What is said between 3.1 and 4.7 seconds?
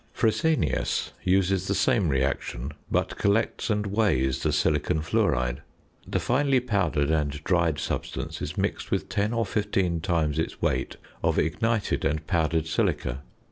collects and weighs the